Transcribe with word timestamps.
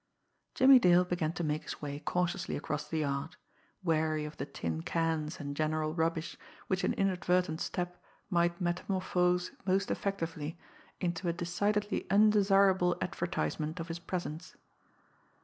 Jimmie 0.55 0.79
Dale 0.79 1.05
began 1.05 1.31
to 1.33 1.43
make 1.43 1.61
his 1.61 1.79
way 1.79 1.99
cautiously 1.99 2.57
across 2.57 2.87
the 2.87 2.97
yard, 2.97 3.35
wary 3.83 4.25
of 4.25 4.35
the 4.37 4.47
tin 4.47 4.81
cans 4.81 5.39
and 5.39 5.55
general 5.55 5.93
rubbish 5.93 6.37
which 6.65 6.83
an 6.83 6.93
inadvertent 6.93 7.61
step 7.61 8.03
might 8.27 8.59
metamorphose 8.59 9.51
most 9.63 9.91
effectively 9.91 10.57
into 10.99 11.27
a 11.27 11.33
decidedly 11.33 12.09
undesirable 12.09 12.97
advertisement 12.99 13.79
of 13.79 13.89
his 13.89 13.99
presence. 13.99 14.55